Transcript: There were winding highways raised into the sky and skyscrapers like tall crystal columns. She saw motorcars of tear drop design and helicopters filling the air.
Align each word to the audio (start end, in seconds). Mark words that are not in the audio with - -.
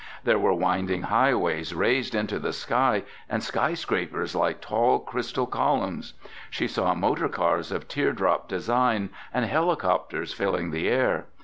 There 0.23 0.39
were 0.39 0.51
winding 0.55 1.03
highways 1.03 1.75
raised 1.75 2.15
into 2.15 2.39
the 2.39 2.53
sky 2.53 3.03
and 3.29 3.43
skyscrapers 3.43 4.33
like 4.33 4.59
tall 4.59 4.97
crystal 4.97 5.45
columns. 5.45 6.15
She 6.49 6.67
saw 6.67 6.95
motorcars 6.95 7.71
of 7.71 7.87
tear 7.87 8.11
drop 8.11 8.47
design 8.47 9.11
and 9.31 9.45
helicopters 9.45 10.33
filling 10.33 10.71
the 10.71 10.89
air. 10.89 11.27